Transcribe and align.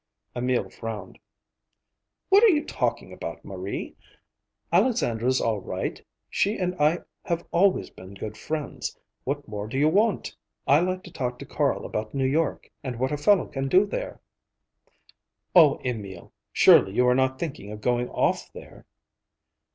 Emil 0.35 0.67
frowned. 0.67 1.19
"What 2.29 2.43
are 2.43 2.47
you 2.49 2.65
talking 2.65 3.13
about, 3.13 3.45
Marie? 3.45 3.95
Alexandra's 4.73 5.39
all 5.39 5.59
right. 5.59 6.03
She 6.27 6.57
and 6.57 6.73
I 6.81 7.01
have 7.25 7.47
always 7.51 7.91
been 7.91 8.15
good 8.15 8.35
friends. 8.35 8.97
What 9.25 9.47
more 9.47 9.67
do 9.67 9.77
you 9.77 9.89
want? 9.89 10.35
I 10.65 10.79
like 10.79 11.03
to 11.03 11.11
talk 11.11 11.37
to 11.37 11.45
Carl 11.45 11.85
about 11.85 12.15
New 12.15 12.25
York 12.25 12.71
and 12.83 12.95
what 12.97 13.11
a 13.11 13.15
fellow 13.17 13.45
can 13.45 13.67
do 13.67 13.85
there." 13.85 14.19
"Oh, 15.53 15.79
Emil! 15.85 16.33
Surely 16.51 16.93
you 16.95 17.07
are 17.07 17.13
not 17.13 17.37
thinking 17.37 17.71
of 17.71 17.81
going 17.81 18.09
off 18.09 18.51
there?" 18.53 18.87